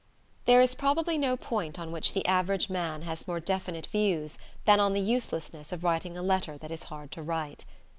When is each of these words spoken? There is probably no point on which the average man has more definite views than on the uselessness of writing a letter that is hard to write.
There 0.45 0.61
is 0.61 0.73
probably 0.73 1.15
no 1.19 1.37
point 1.37 1.77
on 1.77 1.91
which 1.91 2.13
the 2.13 2.25
average 2.25 2.71
man 2.71 3.03
has 3.03 3.27
more 3.27 3.39
definite 3.39 3.85
views 3.85 4.39
than 4.65 4.79
on 4.79 4.93
the 4.93 4.99
uselessness 4.99 5.71
of 5.71 5.83
writing 5.83 6.17
a 6.17 6.23
letter 6.23 6.57
that 6.57 6.71
is 6.71 6.85
hard 6.89 7.11
to 7.11 7.21
write. 7.21 7.65